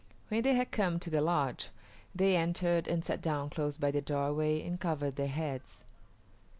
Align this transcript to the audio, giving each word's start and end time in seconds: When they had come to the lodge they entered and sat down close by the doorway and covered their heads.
When 0.29 0.41
they 0.41 0.55
had 0.55 0.71
come 0.71 0.97
to 0.97 1.11
the 1.11 1.21
lodge 1.21 1.69
they 2.15 2.35
entered 2.35 2.87
and 2.87 3.05
sat 3.05 3.21
down 3.21 3.51
close 3.51 3.77
by 3.77 3.91
the 3.91 4.01
doorway 4.01 4.59
and 4.65 4.79
covered 4.79 5.15
their 5.15 5.27
heads. 5.27 5.83